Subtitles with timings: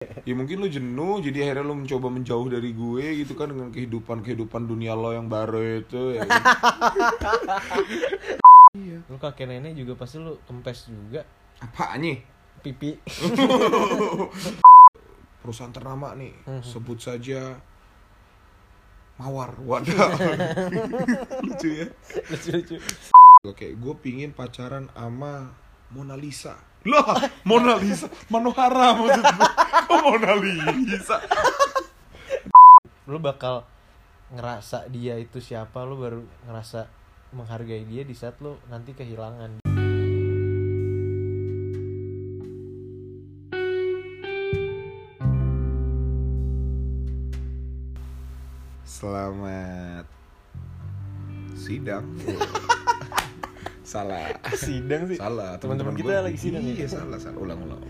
[0.00, 4.24] ya mungkin lu jenuh jadi akhirnya lu mencoba menjauh dari gue gitu kan dengan kehidupan
[4.24, 6.40] kehidupan dunia lo yang baru itu ya kan?
[9.04, 11.26] Lu kakek nenek juga pasti lu kempes juga
[11.58, 12.16] apanya
[12.60, 12.96] pipi.
[15.40, 16.62] perusahaan ternama nih Mhm.
[16.62, 17.58] sebut saja
[19.16, 20.16] mawar wadah
[21.44, 21.86] lucu ya
[22.28, 22.76] Lucu-lucu.
[23.42, 25.50] oke gue pingin pacaran sama
[25.90, 26.54] Mona Lisa.
[26.86, 28.06] Lah Mona Lisa.
[28.30, 29.50] Manohara maksud gue
[29.90, 31.18] oh, Mona Lisa.
[33.10, 33.66] Lu bakal
[34.30, 36.86] ngerasa dia itu siapa, lu baru ngerasa
[37.34, 39.62] menghargai dia di saat lu nanti kehilangan.
[49.00, 50.04] selamat
[51.56, 52.04] sidang
[53.90, 55.18] salah Sidang sih.
[55.18, 56.74] salah Teman-teman kita lagi sidang ya?
[56.76, 57.82] iya salah salah ulang ulang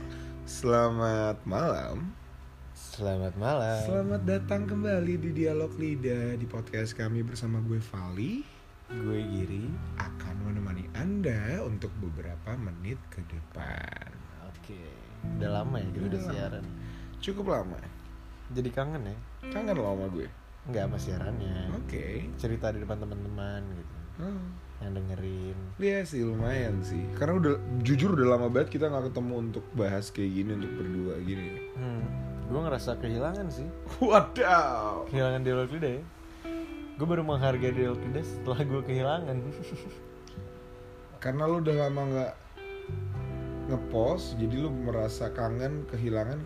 [0.45, 2.17] selamat malam
[2.71, 3.81] Selamat malam.
[3.85, 8.41] Selamat datang kembali di Dialog Lidah di podcast kami bersama gue Vali
[8.89, 9.69] Gue Giri.
[9.97, 14.11] akan menemani Anda untuk beberapa menit ke depan.
[14.49, 14.81] Oke.
[15.37, 16.33] Udah lama ya kita Udah udah lama.
[16.33, 16.65] siaran.
[17.21, 17.79] Cukup lama.
[18.51, 19.17] Jadi kangen ya?
[19.49, 20.29] Kangen lo sama gue.
[20.67, 21.57] Enggak sama siarannya.
[21.77, 22.05] Oke.
[22.37, 23.97] Cerita di depan teman-teman gitu.
[24.21, 24.41] Oh.
[24.81, 25.59] Yang dengerin.
[25.77, 27.05] Iya sih lumayan sih.
[27.13, 31.15] Karena udah jujur udah lama banget kita nggak ketemu untuk bahas kayak gini untuk berdua
[31.21, 31.49] gini.
[31.77, 32.05] Hmm.
[32.49, 33.69] Gue ngerasa kehilangan sih.
[34.01, 35.05] Wadaw.
[35.07, 36.03] Kehilangan dialog lidah ya.
[36.97, 39.37] Gue baru menghargai dialog lidah setelah gue kehilangan.
[41.21, 42.33] Karena lu udah lama nggak
[43.69, 46.41] ngepost, jadi lu merasa kangen, kehilangan.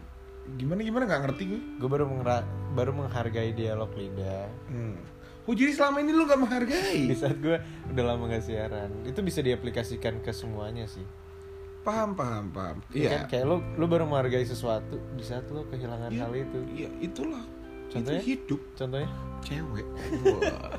[0.58, 1.60] Gimana gimana nggak ngerti gue.
[1.80, 4.98] gue baru mengera- baru menghargai dialog lidah Hmm.
[5.44, 7.04] Oh jadi selama ini lu gak menghargai?
[7.04, 11.04] di saat gue udah lama gak siaran itu bisa diaplikasikan ke semuanya sih
[11.80, 12.80] Paham paham paham.
[12.90, 13.08] Iya.
[13.10, 13.18] Iya.
[13.28, 16.20] kayak lo lo baru menghargai sesuatu di saat lo kehilangan Iya.
[16.22, 17.44] hal itu Iya itulah.
[17.86, 18.18] Contohnya?
[18.18, 19.08] Itu hidup contohnya
[19.40, 19.86] cewek.
[20.24, 20.72] Wah.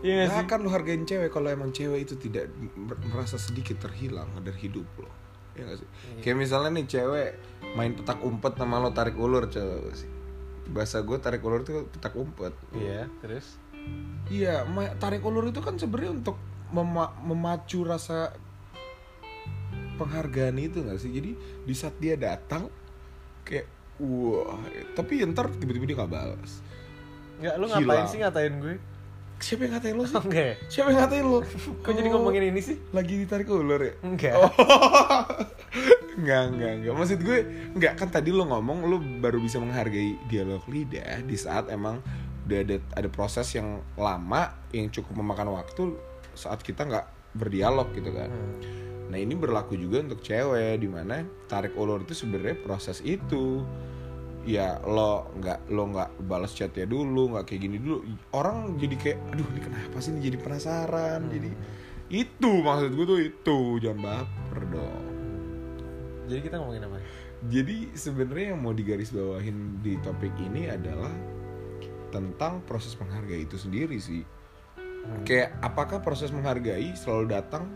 [0.00, 4.30] iya gak akan lu hargain cewek kalau emang cewek itu tidak mer- merasa sedikit terhilang
[4.38, 5.10] dari hidup lo.
[5.52, 5.88] Iya gak sih?
[5.90, 6.20] Iya.
[6.22, 7.28] Kayak misalnya nih cewek
[7.74, 10.06] main petak umpet sama lo tarik ulur coba sih.
[10.70, 12.54] Bahasa gue tarik ulur itu petak umpet.
[12.72, 13.58] iya terus
[14.26, 14.64] Iya,
[14.96, 16.36] tarik ulur itu kan sebenarnya untuk
[16.70, 18.32] mema- memacu rasa
[19.94, 21.10] penghargaan itu gak sih?
[21.10, 21.30] Jadi
[21.62, 22.72] di saat dia datang
[23.42, 24.56] kayak wah,
[24.94, 26.52] tapi ntar tiba-tiba dia gak balas.
[27.34, 28.06] nggak lo ngapain Hilang.
[28.06, 28.76] sih ngatain gue
[29.36, 30.14] Siapa yang ngatain lo sih?
[30.16, 30.54] enggak ya?
[30.70, 31.38] Siapa yang ngatain lo?
[31.82, 33.94] kok jadi Oh, ngomongin ini sih lagi ditarik ulur ya?
[34.00, 34.46] enggak Oh.
[36.14, 36.94] enggak, enggak, enggak.
[36.94, 37.38] Maksud gue,
[37.74, 41.98] enggak kan tadi lo ngomong lo baru bisa menghargai dialog lidah di saat emang
[42.46, 45.94] udah ada ada proses yang lama yang cukup memakan waktu
[46.34, 47.06] saat kita nggak
[47.38, 48.28] berdialog gitu kan.
[48.28, 48.82] Hmm.
[49.12, 53.62] Nah ini berlaku juga untuk cewek di mana tarik ulur itu sebenarnya proses itu.
[54.42, 58.02] Ya lo nggak lo nggak balas chatnya dulu nggak kayak gini dulu.
[58.34, 60.10] Orang jadi kayak aduh ini kenapa sih?
[60.10, 61.20] Ini jadi penasaran.
[61.30, 61.50] Jadi
[62.12, 65.04] itu maksud gue tuh itu jangan baper dong.
[66.26, 66.98] Jadi kita ngomongin apa?
[67.50, 71.10] Jadi sebenarnya yang mau digarisbawahin di topik ini adalah
[72.12, 74.22] tentang proses menghargai itu sendiri sih.
[75.02, 75.26] Hmm.
[75.26, 77.66] kayak apakah proses menghargai selalu datang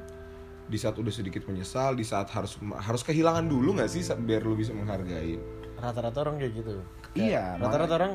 [0.70, 4.54] di saat udah sedikit menyesal di saat harus harus kehilangan dulu nggak sih biar lu
[4.54, 5.34] bisa menghargai?
[5.74, 6.74] Rata-rata orang kayak gitu.
[7.18, 8.12] Iya, Kayak rata-rata orang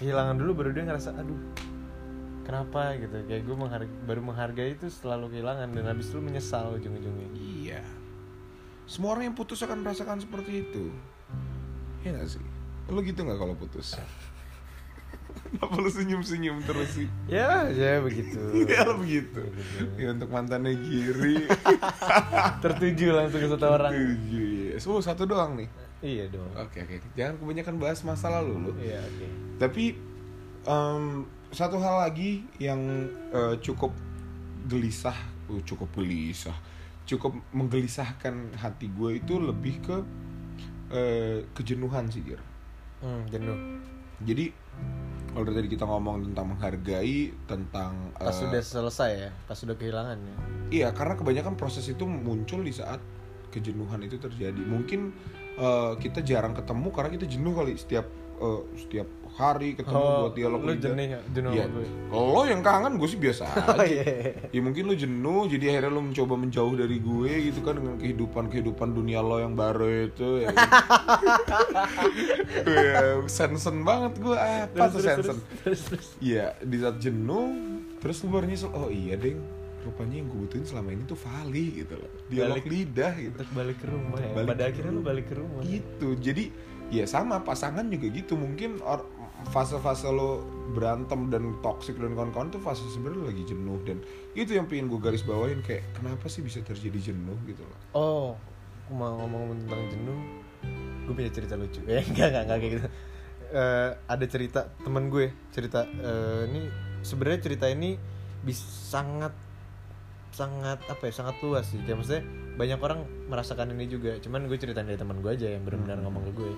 [0.00, 1.40] kehilangan dulu baru dia ngerasa aduh
[2.48, 2.96] kenapa?
[2.96, 3.16] gitu.
[3.28, 7.28] Kayak gue menghargai, baru menghargai itu selalu kehilangan dan habis itu menyesal ujung-ujungnya.
[7.36, 7.82] Iya.
[8.88, 10.88] Semua orang yang putus akan merasakan seperti itu.
[12.00, 12.44] Iya gak sih?
[12.88, 14.00] Lu gitu nggak kalau putus
[15.48, 17.08] Kenapa lu senyum-senyum terus sih?
[17.24, 18.36] ya ya begitu.
[18.68, 19.40] Ya begitu.
[19.40, 19.84] Begitu.
[19.96, 21.48] Ya untuk mantannya Giri.
[22.64, 23.92] Tertuju langsung ke satu orang.
[23.96, 24.84] Tujuh, yes.
[24.84, 25.68] Oh satu doang nih?
[26.04, 26.52] Iya dong.
[26.54, 27.00] Oke oke.
[27.16, 28.72] Jangan kebanyakan bahas masa lalu lu.
[28.78, 29.26] Iya oke.
[29.58, 29.84] Tapi
[30.68, 31.04] em,
[31.48, 33.96] Satu hal lagi yang eh, cukup
[34.68, 35.16] gelisah
[35.48, 36.52] uh, Cukup gelisah
[37.08, 39.96] Cukup menggelisahkan hati gue itu lebih ke
[40.92, 42.36] eh, Kejenuhan sih Gir.
[43.00, 43.80] Hmm, jenuh.
[44.28, 44.52] Jadi
[45.28, 49.76] Kalau dari tadi kita ngomong tentang menghargai Tentang pas eh, sudah selesai ya pas sudah
[49.76, 50.36] kehilangan ya
[50.68, 53.00] Iya, karena kebanyakan proses itu muncul di saat
[53.48, 54.60] kejenuhan itu terjadi.
[54.60, 55.16] Mungkin
[55.56, 58.04] eh, kita jarang ketemu karena kita jenuh kali setiap
[58.40, 60.82] eh, setiap hari ketemu buat dialog Oh, lu lidah.
[60.90, 61.64] jenuh jenuh Iya.
[61.64, 63.86] sama gue Lo yang kangen gue sih biasa oh aja.
[63.86, 67.94] iya Ya mungkin lu jenuh jadi akhirnya lu mencoba menjauh dari gue gitu kan dengan
[67.96, 70.50] kehidupan-kehidupan dunia lo yang baru itu ya.
[72.66, 75.36] ya sensen banget gue apa tuh sensen.
[75.62, 77.54] terus terus Iya, di saat jenuh,
[77.98, 79.38] terus lu baru nyesel, oh iya deng,
[79.80, 82.10] rupanya yang gue butuhin selama ini tuh Vali gitu loh.
[82.26, 82.66] Dialog Balik.
[82.66, 83.36] lidah gitu.
[83.36, 86.44] untuk balik ke rumah ya Balik pada akhirnya lu balik ke rumah Gitu, jadi
[86.88, 89.04] ya sama pasangan juga gitu mungkin or-
[89.54, 90.42] fase-fase lo
[90.74, 94.04] berantem dan toxic dan kawan-kawan tuh fase sebenarnya lagi jenuh dan
[94.36, 98.28] itu yang pengen gue garis bawain kayak kenapa sih bisa terjadi jenuh gitu loh Oh,
[98.92, 100.20] mau ngomong tentang jenuh.
[101.08, 101.80] Gue punya cerita lucu.
[101.88, 102.88] Eh, enggak, enggak, enggak kayak gitu.
[103.48, 106.60] Eh, ada cerita temen gue, cerita eh, ini
[107.00, 107.96] sebenarnya cerita ini
[108.44, 109.32] bisa sangat
[110.28, 112.22] sangat apa ya sangat luas sih kayak maksudnya
[112.54, 116.30] banyak orang merasakan ini juga cuman gue ceritain dari teman gue aja yang benar-benar ngomong
[116.30, 116.52] ke gue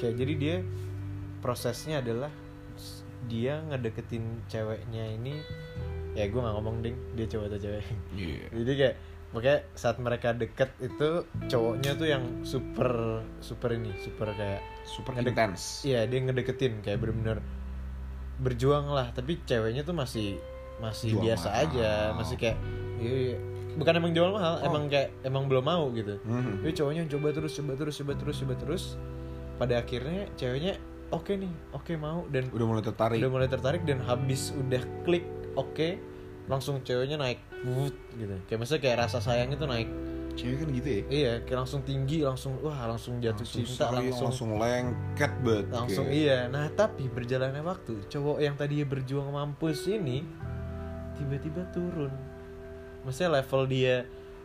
[0.00, 0.56] kayak jadi dia
[1.40, 2.30] prosesnya adalah
[3.22, 5.40] dia ngedeketin ceweknya ini
[6.12, 8.94] ya gue nggak ngomong ding dia cowok atau cewek iya jadi kayak
[9.30, 11.08] makanya saat mereka deket itu
[11.46, 12.90] cowoknya tuh yang super
[13.38, 17.38] super ini super kayak super intens iya dia ngedeketin kayak bener-bener
[18.36, 20.40] berjuang lah tapi ceweknya tuh masih
[20.80, 21.62] masih Jual biasa mahal.
[21.62, 22.56] aja masih kayak
[22.96, 23.38] iya, iya.
[23.76, 24.66] bukan emang jual mahal Oh.
[24.66, 26.64] emang kayak emang belum mau gitu Mhm.
[26.64, 28.82] tapi cowoknya coba terus coba terus coba terus coba terus
[29.60, 30.74] pada akhirnya ceweknya
[31.10, 33.18] oke nih oke mau dan udah mulai tertarik.
[33.18, 35.26] udah mulai tertarik dan habis udah klik
[35.58, 35.98] oke
[36.50, 38.32] langsung ceweknya naik Wut, gitu.
[38.48, 39.84] Kayak maksudnya kayak rasa sayangnya tuh naik.
[40.32, 41.02] Cewek kan gitu ya?
[41.12, 45.66] Iya kayak langsung tinggi langsung wah langsung jatuh langsung cinta sayang, langsung langsung lengket bet
[45.68, 46.16] langsung kayak.
[46.24, 46.38] iya.
[46.48, 50.24] Nah tapi berjalannya waktu cowok yang tadinya berjuang mampus ini
[51.20, 52.14] tiba-tiba turun.
[53.04, 53.96] Maksudnya level dia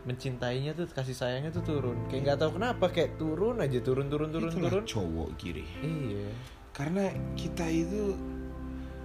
[0.04, 1.96] mencintainya tuh kasih sayangnya tuh turun.
[2.12, 4.84] Kayak nggak tahu kenapa kayak turun aja turun turun turun Itulah turun.
[4.84, 5.64] cowok kiri.
[5.80, 6.28] Iya
[6.76, 8.12] karena kita itu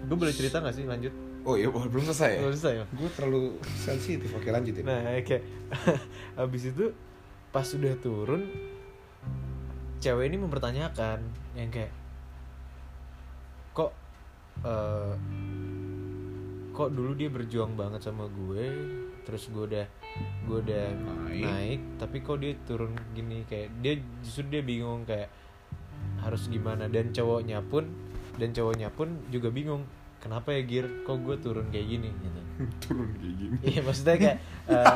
[0.04, 1.14] gue boleh cerita nggak sih lanjut
[1.48, 2.86] oh iya belum selesai ya Belum selesai ya?
[2.92, 3.42] gue terlalu
[3.80, 5.44] sensitif oke lanjut ya Nah kayak
[6.40, 6.92] habis itu
[7.50, 8.44] pas sudah turun
[10.04, 11.24] cewek ini mempertanyakan
[11.56, 11.94] yang kayak
[13.72, 13.96] kok
[14.68, 15.14] eh,
[16.72, 18.66] kok dulu dia berjuang banget sama gue
[19.22, 19.86] terus gue udah
[20.50, 20.86] gue udah
[21.30, 21.44] Naik.
[21.46, 21.80] naik.
[22.02, 25.30] tapi kok dia turun gini kayak dia justru dia bingung kayak
[26.20, 26.86] harus gimana.
[26.88, 27.90] Dan cowoknya pun
[28.36, 29.84] dan cowoknya pun juga bingung
[30.18, 32.10] kenapa ya gear kok gue turun kayak gini?
[32.10, 32.40] Gitu.
[32.84, 33.56] Turun kayak gini.
[33.66, 34.38] Iya maksudnya kayak
[34.72, 34.96] eh,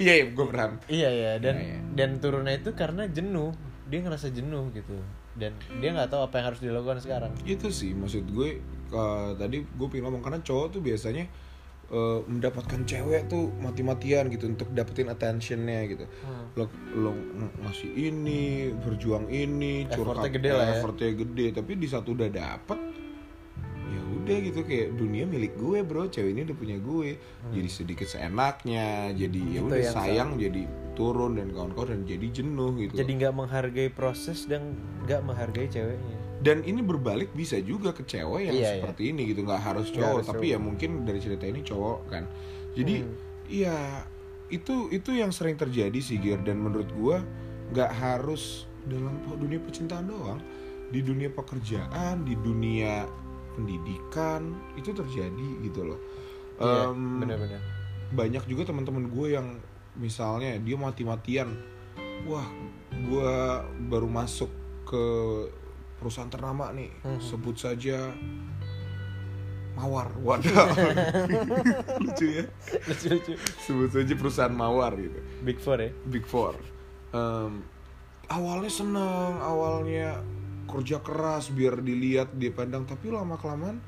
[0.00, 1.78] iya iya gue paham Iya ya dan Iya, iya.
[1.92, 3.52] dan turunnya itu karena jenuh.
[3.86, 4.96] Dia ngerasa jenuh gitu.
[5.36, 7.32] Dan dia nggak tahu apa yang harus dilakukan sekarang.
[7.44, 11.28] itu sih maksud gue eh, tadi gue pengen ngomong karena cowok tuh biasanya
[11.88, 16.50] eh, mendapatkan cewek tuh mati-matian gitu untuk dapetin attentionnya gitu Hmm.
[16.54, 17.12] lo lo
[17.60, 18.42] ngasih ini
[18.74, 20.72] berjuang ini Effortnya gede lah ya.
[20.74, 22.80] effortnya gede tapi di satu udah dapet
[23.86, 27.08] ya udah gitu kayak dunia milik gue bro cewek ini udah punya gue
[27.48, 29.54] jadi sedikit seenaknya jadi ya Hmm.
[29.56, 30.62] Itu udah yang sayang jadi
[30.92, 34.74] turun dan kawan-kawan dan jadi jenuh gitu Jadi nggak menghargai proses dan
[35.04, 36.15] nggak menghargai ceweknya.
[36.38, 40.12] Dan ini berbalik bisa juga ke cewek yang Iya, seperti ini gitu nggak harus cowok
[40.14, 40.52] harus tapi cowok.
[40.52, 42.24] ya mungkin dari cerita ini cowok kan
[42.72, 43.14] jadi Hmm.
[43.46, 43.76] iya
[44.46, 47.24] itu itu yang sering terjadi sih Gir dan menurut gua
[47.68, 50.38] nggak harus dalam dunia percintaan doang
[50.86, 53.02] di dunia pekerjaan di dunia
[53.56, 54.42] pendidikan
[54.74, 56.00] itu terjadi gitu loh
[56.56, 57.60] Iya, Em, benar-benar.
[58.08, 59.60] banyak juga teman-teman gue yang
[59.94, 61.52] misalnya dia mati-matian
[62.24, 62.48] wah
[62.94, 63.32] gue
[63.86, 64.48] baru masuk
[64.84, 65.04] ke
[65.96, 66.90] perusahaan ternama nih.
[67.02, 67.20] Mhm.
[67.20, 68.12] sebut saja
[69.76, 70.08] mawar.
[70.26, 70.68] Waduh.
[72.00, 72.44] Lucu ya.
[72.86, 73.32] Lucu-lucu.
[73.60, 75.20] sebut saja perusahaan mawar gitu.
[75.44, 75.90] Big Four ya.
[76.08, 76.56] big four.
[77.12, 77.60] Em,
[78.28, 80.20] awalnya seneng awalnya
[80.66, 82.88] kerja keras biar dilihat dipandang.
[82.88, 83.78] Tapi lama kelamaan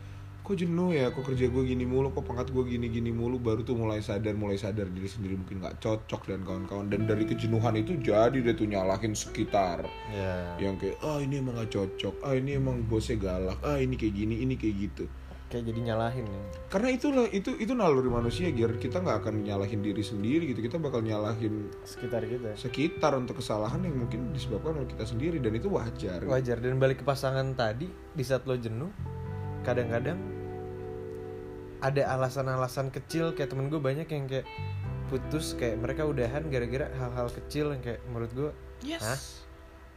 [0.48, 3.60] kok jenuh ya kok kerja gue gini mulu kok pangkat gue gini gini mulu baru
[3.60, 6.88] tuh mulai sadar mulai sadar diri sendiri mungkin nggak cocok dan kawan-kawan.
[6.88, 9.84] Dan dari kejenuhan itu jadi dia tuh nyalahin sekitar.
[10.08, 10.56] Ya.
[10.56, 12.24] yang kayak ah ini emang gak cocok.
[12.24, 13.60] Ah ini emang bosnya galak.
[13.60, 15.04] Ah ini kayak gini ini kayak gitu.
[15.52, 16.42] Kayak jadi nyalahin ya.
[16.68, 20.64] karena itulah itu itu naluri manusia Gir kita nggak akan nyalahin diri sendiri gitu.
[20.64, 22.56] Kita bakal nyalahin Sekitar kita.
[22.56, 25.40] sekitar untuk kesalahan yang mungkin disebabkan oleh kita sendiri.
[25.44, 26.24] Dan itu wajar.
[26.24, 26.56] Wajar.
[26.60, 28.88] Dan balik ke pasangan tadi di saat lo jenuh
[29.64, 30.37] kadang-kadang
[31.78, 34.46] ada alasan-alasan kecil kayak temen gue banyak yang kayak
[35.08, 38.50] putus kayak mereka udahan gara-gara hal-hal kecil yang kayak menurut gue
[39.02, 39.18] Hah?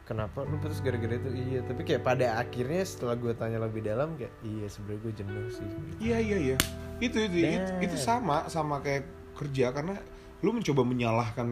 [0.08, 1.30] kenapa lu putus gara-gara itu?
[1.30, 5.46] Iya tapi kayak pada akhirnya setelah gue tanya lebih dalam kayak iya sebenarnya gue jenuh
[5.52, 5.68] sih.
[6.02, 6.56] Iya iya iya.
[6.98, 9.06] Itu itu itu, itu sama sama kayak
[9.38, 9.96] kerja karena
[10.42, 11.46] lu mencoba menyalahkan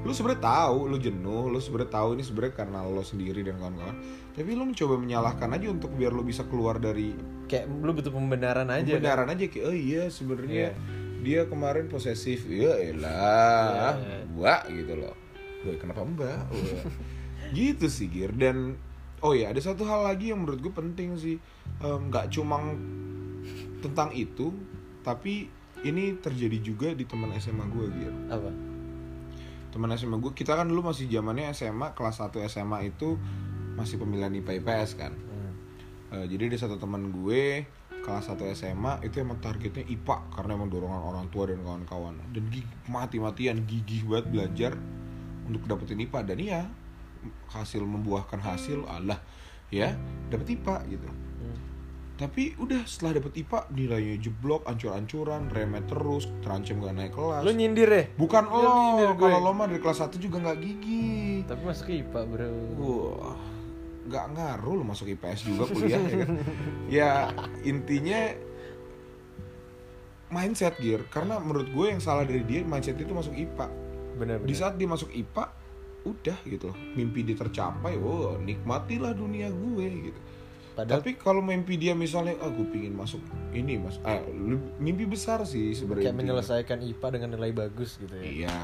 [0.00, 3.96] lu sebenarnya tahu lu jenuh lu sebenarnya tahu ini sebenarnya karena lo sendiri dan kawan-kawan.
[4.32, 7.12] Tapi lu mencoba menyalahkan aja untuk biar lu bisa keluar dari
[7.44, 8.96] kayak lu butuh pembenaran aja kan?
[8.96, 10.72] kebenaran aja kayak oh iya sebenarnya Iya.
[11.20, 12.48] dia kemarin posesif.
[12.48, 14.24] Ya elah Iya.
[14.26, 15.14] mbak gitu loh.
[15.60, 16.40] Wah, kenapa mbak?
[17.52, 18.32] Gitu sih Gir.
[18.32, 18.80] Dan
[19.20, 21.36] oh ya ada satu hal lagi yang menurut gue penting sih.
[21.78, 22.56] Nggak cuma
[23.80, 24.52] tentang itu
[25.00, 25.48] tapi
[25.84, 28.14] ini terjadi juga di teman SMA gue Gir.
[28.28, 28.50] Apa?
[29.70, 33.16] Teman SMA gue kita kan dulu masih zamannya SMA kelas 1 SMA itu
[33.78, 35.12] masih pemilihan IPA IPS kan?
[35.14, 35.52] Hmm.
[36.20, 37.64] Eh, jadi ada satu teman gue
[38.02, 42.18] kelas 1 SMA itu emang targetnya IPA karena emang dorongan orang tua dan kawan-kawan.
[42.34, 42.44] Dan
[42.90, 44.72] mati-matian gigih banget belajar
[45.48, 46.62] untuk dapetin IPA dan iya
[47.52, 49.20] hasil membuahkan hasil Allah
[49.72, 49.94] ya
[50.28, 51.08] dapet IPA gitu.
[51.08, 51.69] Hmm.
[52.20, 57.56] Tapi udah setelah dapet IPA nilainya jeblok ancur-ancuran remet terus terancam gak naik kelas Lu
[57.56, 58.04] nyindir ya?
[58.12, 58.60] bukan lo
[59.16, 59.16] gue.
[59.16, 63.40] kalau lo mah dari kelas 1 juga nggak gigih Tapi masuk ke IPA bro Wah,
[64.04, 66.30] nggak ngaruh lo masuk IPS juga kuliah ya kan?
[67.00, 67.10] Ya
[67.64, 68.20] intinya
[70.28, 73.66] mindset gear karena menurut gue yang salah dari dia mindset itu masuk IPA.
[74.20, 75.44] Bener Di bener saat dia masuk IPA
[76.00, 80.20] udah gitu loh mimpi dia tercapai wow nikmatilah dunia gue gitu
[80.84, 83.20] Padahal tapi kalau mimpi dia misalnya ah gue pingin masuk
[83.52, 84.20] ini mas ah,
[84.80, 88.58] mimpi besar sih sebenarnya kayak menyelesaikan IPA dengan nilai bagus gitu ya Iya.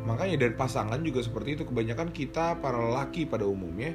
[0.00, 1.62] Makanya dan pasangan juga seperti itu.
[1.68, 3.92] Kebanyakan kita para laki pada umumnya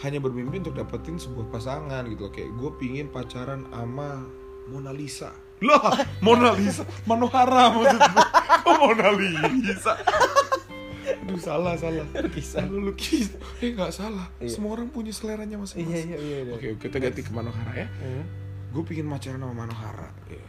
[0.00, 2.32] hanya bermimpi untuk dapetin sebuah pasangan gitu loh.
[2.32, 4.24] Kayak gue pingin pacaran sama
[4.72, 5.32] Mona Lisa.
[5.58, 5.90] Lah,
[6.22, 8.26] Mona Lisa, Manohara maksud gue.
[8.62, 9.94] Oh, Mona Lisa.
[11.28, 12.06] Aduh salah salah.
[12.16, 12.66] Lukisan.
[12.66, 13.36] Lu lukis.
[13.60, 14.26] Eh nggak salah.
[14.38, 14.48] Iya.
[14.50, 16.08] Semua orang punya seleranya masing-masing.
[16.08, 16.52] Iya iya iya iya.
[16.52, 18.24] Oke, kita ganti ke Manohara ya Hmm.
[18.68, 20.44] gue pingin pacaran sama Manohara Iya.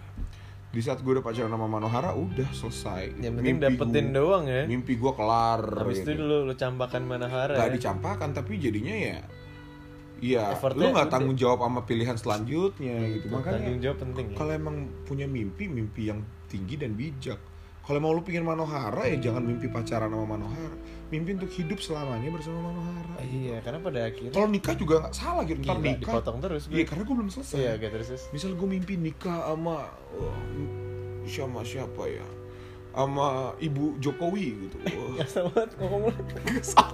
[0.69, 4.43] di saat gue udah pacaran sama Manohara udah selesai Yang penting Mimpi dapetin gua- doang
[4.45, 6.21] ya mimpi gue kelar Habis itu gitu.
[6.21, 7.73] lu, lu campakan Manahara gak ya?
[7.73, 9.17] dicampakan tapi jadinya ya
[10.19, 13.31] Iya, lu nggak tanggung jawab sama pilihan selanjutnya gitu.
[13.31, 17.39] Tanggung Makanya jawab penting ya kalau emang punya mimpi, mimpi yang tinggi dan bijak.
[17.85, 20.77] Kalau mau lu pingin Manohara ya jangan mimpi pacaran sama Manohara.
[21.09, 23.17] Mimpi untuk hidup selamanya bersama Manohara.
[23.25, 25.59] Iya karena pada akhirnya Kalau nikah juga nggak salah gitu.
[25.65, 25.97] Ntar nikah.
[26.05, 27.57] dipotong terus gue Iya, karena gue belum selesai.
[27.57, 30.37] Iya gitu terus misal gue mimpi nikah sama oh,
[31.25, 32.25] sama siapa ya
[32.99, 34.77] sama ibu Jokowi gitu.
[35.19, 36.11] Ya sama banget ngomong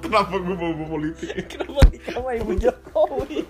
[0.01, 3.41] kenapa gue bawa politik Kenapa nikah sama ibu Jokowi?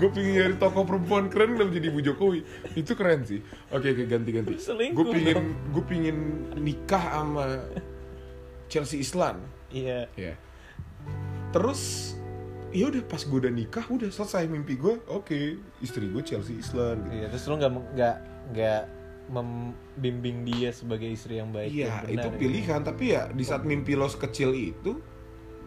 [0.00, 2.40] Gue pingin nyari tokoh perempuan keren kenapa jadi ibu Jokowi.
[2.72, 3.44] Itu keren sih.
[3.68, 5.38] Oke oke ganti ganti Selingkuh gue pingin
[5.76, 6.18] gue pingin
[6.56, 7.60] nikah sama
[8.72, 9.36] Chelsea Islan.
[9.68, 10.08] Iya.
[10.16, 10.34] Ya
[11.52, 12.14] terus
[12.72, 17.04] ya udah pas gue udah nikah udah selesai mimpi gue oke istri gue Chelsea Islan
[17.04, 17.14] gitu.
[17.20, 18.16] Iya terus lu nggak nggak
[18.56, 18.82] nggak
[19.32, 22.36] membimbing dia sebagai istri yang baik Iya, itu ya.
[22.36, 22.80] pilihan.
[22.82, 25.00] Tapi ya di saat mimpi lo sekecil itu,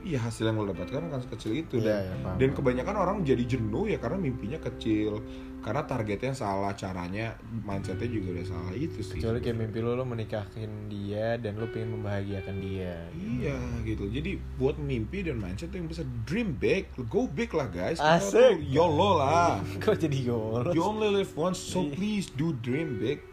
[0.01, 1.81] ya hasil yang lo dapatkan akan sekecil itu.
[1.81, 5.25] Iya, Dan, paham, dan kebanyakan orang jadi jenuh ya karena mimpinya kecil.
[5.65, 7.33] Karena targetnya salah, caranya,
[7.65, 9.17] mindsetnya juga udah salah itu sih.
[9.17, 13.01] Kecuali kayak mimpi lu lu menikahin dia dan lu pengen membahagiakan dia.
[13.17, 14.05] Iya gitu.
[14.05, 17.97] Jadi buat mimpi dan mindset yang bisa dream big, go big lah guys.
[17.97, 18.61] Asik.
[18.61, 19.57] YOLO lah.
[19.81, 20.69] Kok jadi yolo?
[20.69, 21.97] You only live once, so Iya.
[21.97, 23.25] please do dream big.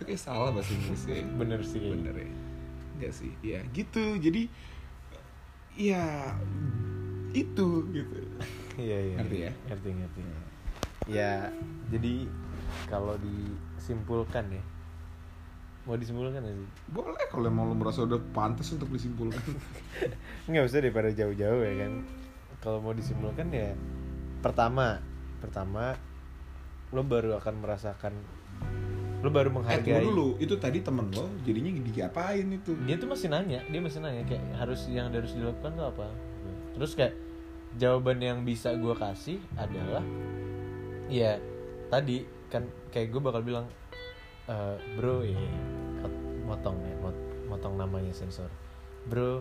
[0.00, 1.20] Itu kayak salah bahasa Inggrisnya.
[1.36, 1.84] Bener sih.
[1.92, 2.32] bener ya
[2.96, 4.48] Enggak sih ya gitu jadi
[5.76, 6.32] ya
[7.36, 8.16] itu gitu
[8.80, 9.16] Iya iya.
[9.20, 9.44] Ngerti iya.
[9.44, 9.52] ya?
[9.68, 10.20] Ngerti ngerti.
[11.04, 11.32] Ya
[11.92, 12.14] jadi
[12.88, 14.64] kalau disimpulkan ya.
[15.84, 16.68] Mau disimpulkan gak sih?
[16.92, 19.40] boleh kalau emang lo merasa udah pantas untuk disimpulkan
[20.48, 21.92] Nggak usah daripada jauh-jauh ya kan.
[22.60, 23.76] Kalau mau disimpulkan ya
[24.40, 25.00] pertama,
[25.40, 25.96] pertama
[26.92, 28.12] lo baru akan merasakan
[29.20, 29.84] lo baru eh menghargai.
[29.84, 34.00] tunggu dulu itu tadi temen lo jadinya diapain itu Dia tuh masih nanya, dia masih
[34.00, 36.06] nanya kayak harus yang harus dilakukan tuh apa.
[36.72, 37.14] Terus kayak
[37.76, 40.02] jawaban yang bisa gue kasih adalah
[41.06, 41.38] ya
[41.86, 43.66] tadi kan kayak gue bakal bilang
[44.50, 45.38] "Eh, bro ya
[46.42, 48.50] motong ya mot- motong namanya sensor
[49.06, 49.38] bro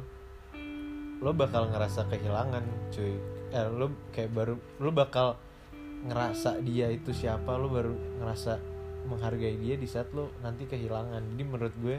[1.19, 2.61] lo bakal ngerasa kehilangan
[2.93, 3.17] cuy
[3.49, 5.41] eh, lo kayak baru lo bakal
[6.05, 8.61] ngerasa dia itu siapa lo baru ngerasa
[9.07, 11.23] menghargai dia di saat lo nanti kehilangan.
[11.35, 11.97] Jadi menurut gue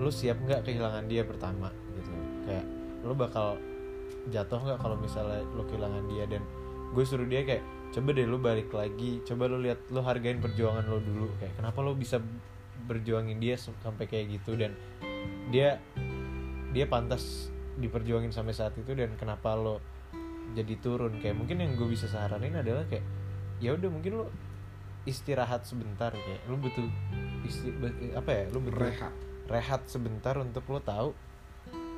[0.00, 2.10] lo siap nggak kehilangan dia pertama gitu.
[2.46, 2.66] Kayak
[3.02, 3.56] lo bakal
[4.28, 6.24] jatuh nggak kalau misalnya lo kehilangan dia?
[6.30, 6.42] Dan
[6.90, 9.20] gue suruh dia kayak coba deh lo balik lagi.
[9.26, 11.28] Coba lo lihat lo hargain perjuangan lo dulu.
[11.42, 12.22] Kayak kenapa lo bisa
[12.86, 14.56] berjuangin dia sampai kayak gitu?
[14.56, 14.74] Dan
[15.50, 15.78] dia
[16.70, 19.82] dia pantas diperjuangin sampai saat itu dan kenapa lo
[20.54, 21.18] jadi turun?
[21.18, 23.02] Kayak mungkin yang gue bisa saranin adalah kayak
[23.60, 24.26] ya udah mungkin lo
[25.08, 26.84] istirahat sebentar kayak lo butuh
[27.48, 27.72] isti
[28.12, 29.14] apa ya lo butuh rehat.
[29.48, 31.16] rehat sebentar untuk lo tahu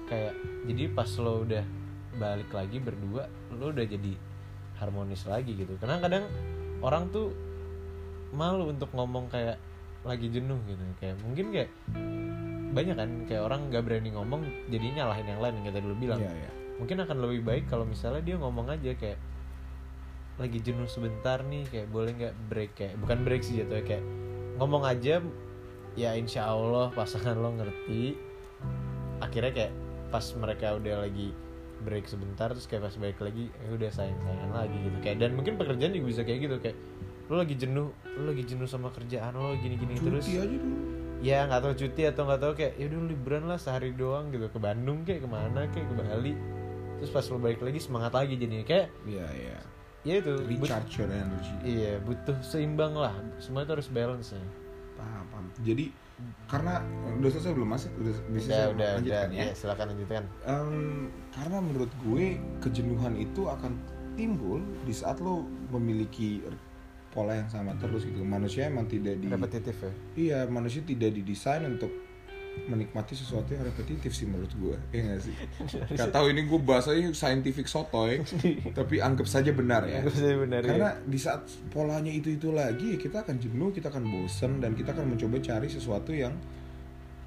[0.06, 0.34] kayak
[0.70, 1.64] jadi pas lo udah
[2.20, 4.12] balik lagi berdua lo udah jadi
[4.82, 5.78] harmonis lagi gitu.
[5.78, 6.26] Karena kadang
[6.82, 7.30] orang tuh
[8.34, 9.56] malu untuk ngomong kayak
[10.02, 10.82] lagi jenuh gitu.
[10.98, 11.70] Kayak mungkin kayak
[12.72, 14.42] banyak kan kayak orang nggak berani ngomong
[14.72, 16.20] jadi nyalahin yang lain yang kita dulu bilang.
[16.20, 16.50] Iya, iya.
[16.80, 19.14] mungkin akan lebih baik kalau misalnya dia ngomong aja kayak
[20.40, 22.72] lagi jenuh sebentar nih kayak boleh nggak break?
[22.78, 24.04] Kayak bukan break sih jatuhnya kayak
[24.56, 25.20] ngomong aja
[25.92, 28.16] ya insya Allah pasangan lo ngerti.
[29.20, 29.72] Akhirnya kayak
[30.08, 31.32] pas mereka udah lagi
[31.82, 34.96] break sebentar terus kayak pas balik lagi ya udah sayang sayangan lagi gitu.
[35.04, 36.76] Kayak dan mungkin pekerjaan juga bisa kayak gitu kayak
[37.30, 40.24] lo lagi jenuh lo lagi jenuh sama kerjaan lo gini gini terus.
[40.24, 40.80] Cuti aja dulu.
[41.22, 44.50] Ya nggak tahu cuti atau nggak tahu kayak ya udah liburan lah sehari doang gitu
[44.50, 46.34] ke Bandung kayak ke mana kayak ke Bali.
[46.98, 49.58] Terus pas lo balik lagi semangat lagi jadinya kayak iya iya
[50.02, 51.54] ya itu but- recharge your energy.
[51.62, 53.14] iya butuh seimbang lah.
[53.38, 54.42] Semua itu harus balance ya.
[54.98, 55.46] Paham paham.
[55.62, 55.94] Jadi
[56.46, 56.78] karena
[57.18, 59.42] udah selesai belum masuk udah bisa udah udah udah lanjutkan ya.
[59.46, 60.22] Ya silakan lanjutkan.
[60.46, 60.70] Em,
[61.34, 62.26] karena menurut gue
[62.62, 63.72] kejenuhan itu akan
[64.14, 66.44] timbul di saat lo memiliki
[67.12, 68.24] pola yang sama terus gitu.
[68.24, 69.92] Manusia emang tidak di repetitif ya?
[70.16, 71.90] Iya manusia tidak didesain untuk
[72.62, 75.34] menikmati sesuatu yang repetitif sih menurut gue ya nggak sih?
[75.98, 78.22] Gak tahu ini gue bahasanya scientific sotoy
[78.78, 80.04] tapi anggap saja benar ya.
[80.04, 80.68] Anggap saja benar, ya.
[80.70, 81.42] karena di saat
[81.72, 85.42] polanya itu itu lagi ya kita akan jenuh kita akan bosen dan kita akan mencoba
[85.42, 86.32] cari sesuatu yang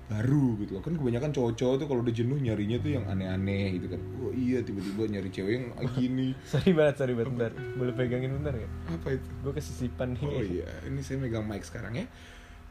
[0.06, 0.84] baru gitu loh.
[0.86, 4.02] Kan kebanyakan cowok-cowok tuh kalau udah jenuh nyarinya tuh yang aneh-aneh gitu kan.
[4.22, 5.66] Oh iya tiba-tiba nyari cewek yang
[5.98, 6.28] gini.
[6.46, 7.52] Sorry banget sorry banget bentar.
[7.76, 9.30] Boleh pegangin bentar gak apa itu?
[9.42, 12.06] Gue kesisipan nih Oh iya, ini saya megang mic sekarang ya.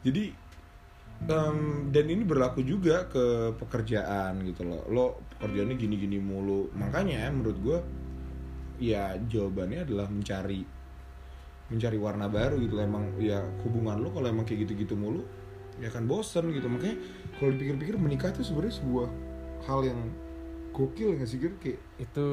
[0.05, 0.31] Jadi
[1.23, 4.83] em, dan ini berlaku juga ke pekerjaan gitu loh.
[4.91, 5.05] Lo
[5.37, 6.69] pekerjaannya gini-gini mulu.
[6.75, 7.77] Makanya menurut gue
[8.83, 10.61] ya jawabannya adalah mencari
[11.71, 12.75] mencari warna baru gitu.
[12.77, 15.25] Emang ya hubungan lo kalau emang kayak gitu-gitu mulu
[15.79, 16.67] ya akan bosen gitu.
[16.67, 16.97] Makanya
[17.39, 19.07] kalau dipikir-pikir menikah itu sebenarnya sebuah
[19.65, 19.99] hal yang
[20.75, 21.55] gokil nggak sih Gir?
[21.63, 22.27] kayak itu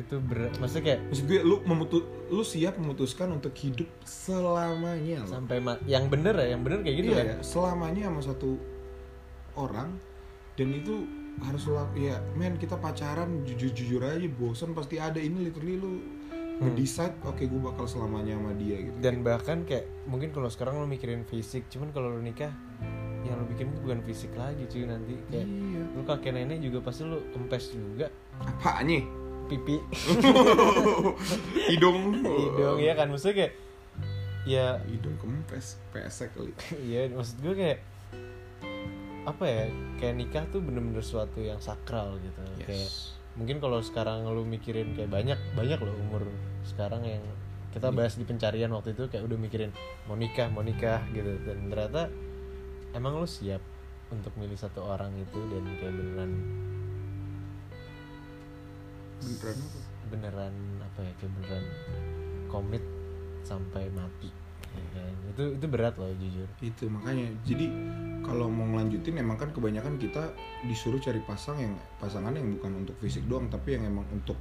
[0.00, 2.02] itu berat maksudnya kayak maksud gue lu memutus
[2.32, 5.30] lu siap memutuskan untuk hidup selamanya loh.
[5.30, 8.50] sampai ma- yang bener ya yang bener kayak gitu iya, ya ya, selamanya sama satu
[9.58, 9.90] orang
[10.56, 10.94] dan itu
[11.40, 15.92] harus lo ya men kita pacaran jujur jujur aja bosan pasti ada ini literally lu
[16.60, 18.96] ngedecide oke gue bakal selamanya sama dia gitu.
[19.00, 22.52] Dan bahkan kayak mungkin kalau sekarang lo mikirin fisik cuman kalau lo nikah
[23.24, 25.16] yang lo bikin bukan fisik lagi cuy nanti.
[25.32, 25.82] Kayak iya.
[25.96, 28.12] lo kakek nenek juga pasti lo kempes juga.
[28.44, 29.00] Apanya
[29.50, 29.76] pipi.
[31.74, 32.22] Hidung.
[32.22, 33.10] Hidung ya kan?
[33.10, 33.52] Maksudnya kayak
[34.48, 36.54] ya hidung kempes pesek kali.
[36.88, 37.78] Iya, maksud gue kayak
[39.28, 39.64] apa ya?
[39.98, 42.40] Kayak nikah tuh bener-bener suatu yang sakral gitu.
[42.64, 42.88] Kayak
[43.34, 46.22] mungkin kalau sekarang lu mikirin kayak banyak banyak loh umur
[46.66, 47.22] sekarang yang
[47.70, 49.70] kita bahas di pencarian waktu itu kayak udah mikirin
[50.10, 51.36] mau nikah mau nikah gitu.
[51.44, 52.08] Dan ternyata
[52.96, 53.62] emang lu siap
[54.10, 56.32] untuk milih satu orang itu dan kayak beneran
[59.20, 59.78] beneran apa?
[60.10, 61.12] beneran apa ya?
[61.20, 61.64] Kayak beneran
[62.50, 62.84] komit
[63.46, 64.30] sampai mati.
[64.70, 65.14] Ya kan?
[65.34, 66.48] itu itu berat loh jujur.
[66.62, 67.26] Itu makanya.
[67.42, 67.66] Jadi
[68.22, 70.30] kalau mau ngelanjutin emang kan kebanyakan kita
[70.66, 74.38] disuruh cari pasang yang pasangan yang bukan untuk fisik doang tapi yang emang untuk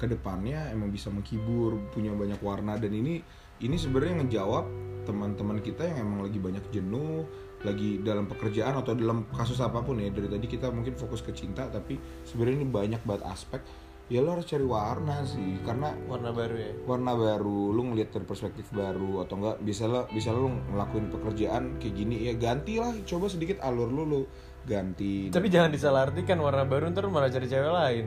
[0.00, 2.76] ke depannya emang bisa menghibur punya banyak warna.
[2.76, 3.20] Dan ini
[3.60, 4.64] ini sebenarnya ngejawab
[5.08, 7.24] teman-teman kita yang emang lagi banyak jenuh
[7.60, 10.08] lagi dalam pekerjaan atau dalam kasus apa pun ya.
[10.12, 13.60] Dari tadi kita mungkin fokus ke cinta tapi sebenarnya ini banyak banget aspek
[14.10, 16.72] ya lo harus cari warna sih karena warna baru ya?
[16.82, 21.78] warna baru lu ngeliat dari perspektif baru atau enggak bisa lo bisa lo ngelakuin pekerjaan
[21.78, 24.22] kayak gini ya ganti lah coba sedikit alur lu lu
[24.66, 25.32] ganti.
[25.32, 28.06] Tapi jangan disalahartikan warna baru ntar malah cari cewek lain.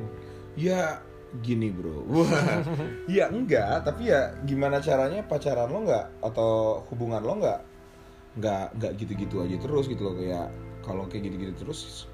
[0.54, 1.02] Ya
[1.42, 2.06] gini bro.
[2.06, 2.30] Wah.
[3.10, 7.60] Ya enggak tapi ya gimana caranya pacaran lo enggak atau hubungan lo enggak
[8.38, 10.50] enggak enggak gitu-gitu aja terus gitu loh kayak
[10.82, 12.10] kalau kayak gitu-gitu terus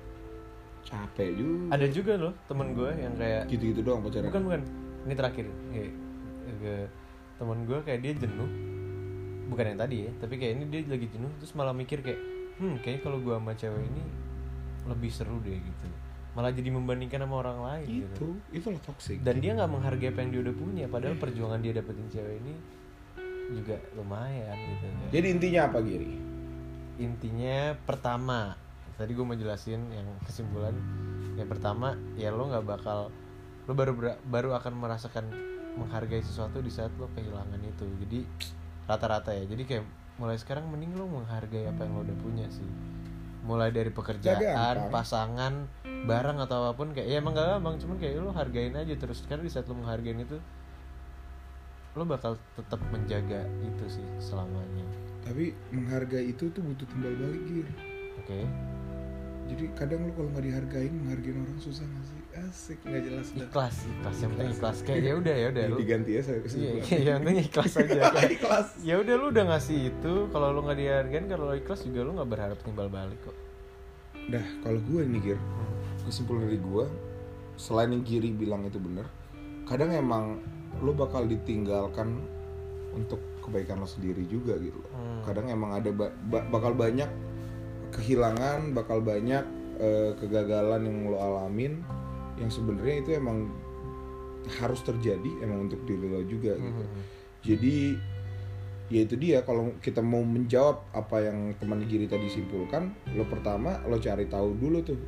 [0.89, 1.77] capek juga.
[1.77, 4.27] Ada juga loh temen gue yang kayak gitu-gitu doang pacaran.
[4.33, 4.61] Bukan bukan.
[5.05, 5.45] Ini terakhir.
[5.69, 5.91] Kayak
[6.59, 6.75] ke
[7.37, 8.49] temen gue kayak dia jenuh.
[9.49, 12.21] Bukan yang tadi ya tapi kayak ini dia lagi jenuh terus malah mikir kayak
[12.61, 14.03] hmm kayaknya kalau gue sama cewek ini
[14.85, 15.85] lebih seru deh gitu.
[16.37, 18.13] Malah jadi membandingkan sama orang lain gitu.
[18.13, 19.17] Itu itu lo toxic.
[19.25, 22.53] Dan dia nggak menghargai apa yang dia udah punya padahal perjuangan dia dapetin cewek ini
[23.49, 25.09] juga lumayan gitu kan.
[25.09, 26.13] jadi intinya apa Giri?
[27.01, 28.53] Intinya pertama
[28.99, 30.75] tadi gue mau jelasin yang kesimpulan.
[31.39, 33.07] Yang pertama ya lo nggak bakal
[33.63, 33.95] lo baru
[34.27, 35.23] baru akan merasakan
[35.79, 37.87] menghargai sesuatu di saat lo kehilangan itu.
[38.03, 38.19] Jadi
[38.83, 39.47] rata-rata ya.
[39.47, 39.83] Jadi kayak
[40.19, 42.67] mulai sekarang mending lo menghargai apa yang lo udah punya sih.
[43.47, 47.79] Mulai dari pekerjaan pasangan barang atau apa pun kayak ya emang gak gampang.
[47.79, 49.23] Cuman kayak lo hargain aja terus.
[49.23, 50.35] Karena di saat lo menghargain itu
[51.95, 54.83] lo bakal tetap menjaga itu sih selamanya.
[55.23, 57.67] Tapi menghargai itu tuh butuh timbal balik Gir.
[58.19, 58.43] Oke
[59.49, 62.19] jadi kadang lu kalau nggak dihargain menghargain orang susah gak sih?
[62.39, 63.47] Asik nggak jelas dah.
[63.49, 64.15] Ikhlas ikhlas.
[64.21, 64.77] Yang penting ikhlas.
[64.85, 65.63] Kayak ya udah ya udah.
[65.65, 68.01] Lu diganti ya saya iya kesimpulan iya, yang penting ikhlas aja.
[68.15, 70.13] Kayak ikhlas ya udah lu udah ngasih itu.
[70.29, 73.37] Kalau lu nggak dihargain kalau lu ikhlas juga lu nggak berharap timbal balik kok.
[74.29, 75.39] Dah kalau gue nih Gir
[76.05, 76.85] kesimpulan dari gue
[77.59, 79.05] selain yang Giri bilang itu bener
[79.69, 80.41] kadang emang
[80.81, 82.23] lo bakal ditinggalkan
[82.97, 84.91] untuk kebaikan lo sendiri juga gitu loh.
[84.95, 85.21] Hmm.
[85.21, 87.05] kadang emang ada ba- ba- bakal banyak
[87.99, 89.43] kehilangan bakal banyak
[89.77, 91.83] eh, kegagalan yang lo alamin
[92.39, 93.51] yang sebenarnya itu emang
[94.63, 96.83] harus terjadi emang untuk diri lo juga gitu.
[96.87, 97.01] Mhm.
[97.43, 97.75] jadi
[98.89, 103.77] ya itu dia kalau kita mau menjawab apa yang teman Giri tadi simpulkan lo pertama
[103.85, 104.99] lo cari tahu dulu tuh.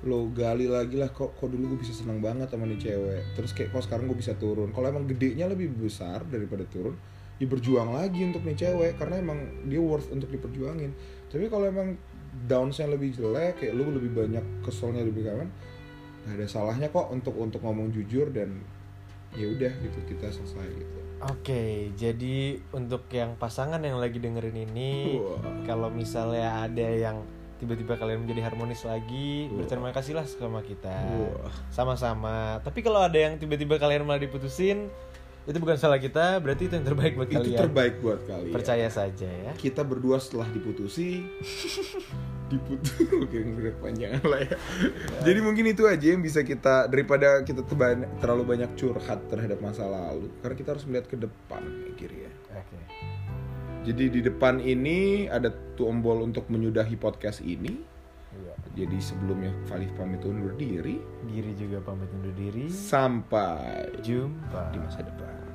[0.00, 3.22] Lo gali lagi lah kok kok dulu gue bisa seneng banget sama nih cewek.
[3.38, 4.74] Terus kayak kok sekarang gue bisa turun.
[4.74, 6.98] Kalau emang gedenya lebih besar daripada turun
[7.40, 9.38] ya berjuang lagi untuk nih cewek karena emang
[9.70, 10.92] dia worth untuk diperjuangin.
[11.30, 11.96] Tapi kalau emang
[12.30, 15.48] downsnya lebih jelek kayak lu lebih banyak keselnya lebih kawan
[16.26, 18.60] nggak ada salahnya kok untuk untuk ngomong jujur dan
[19.34, 25.20] ya udah gitu kita selesai gitu Oke, jadi untuk yang pasangan yang lagi dengerin ini,
[25.20, 25.68] Wah.
[25.68, 27.20] kalau misalnya ada yang
[27.60, 29.60] tiba-tiba kalian menjadi harmonis lagi, Wah.
[29.60, 30.96] berterima kasihlah sama kita.
[31.68, 32.64] Sama-sama.
[32.64, 34.88] Tapi kalau ada yang tiba-tiba kalian malah diputusin,
[35.50, 37.58] itu bukan salah kita, berarti itu yang terbaik buat itu kalian.
[37.58, 39.50] terbaik buat kalian Percaya saja ya.
[39.58, 41.26] kita berdua setelah diputusi
[42.50, 44.56] diputus oke udah panjangan lah ya
[45.22, 47.62] jadi mungkin itu aja yang bisa kita daripada kita
[48.18, 52.32] terlalu banyak curhat terhadap masa lalu karena kita harus melihat ke depan ya kiri ya
[52.58, 52.78] Oke.
[53.86, 57.80] jadi di depan ini ada tombol untuk menyudahi podcast ini.
[58.78, 62.70] Jadi sebelumnya Falif pamit undur diri Giri juga pamit undur diri.
[62.70, 64.70] sampai Jumpa.
[64.70, 65.49] di masa depan